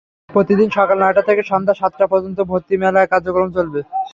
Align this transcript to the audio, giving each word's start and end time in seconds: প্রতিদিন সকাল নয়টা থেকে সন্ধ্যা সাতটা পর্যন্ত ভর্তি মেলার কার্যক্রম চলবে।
প্রতিদিন 0.29 0.69
সকাল 0.77 0.97
নয়টা 1.01 1.23
থেকে 1.29 1.41
সন্ধ্যা 1.51 1.75
সাতটা 1.79 2.05
পর্যন্ত 2.11 2.39
ভর্তি 2.51 2.75
মেলার 2.81 3.09
কার্যক্রম 3.11 3.49
চলবে। 3.57 3.79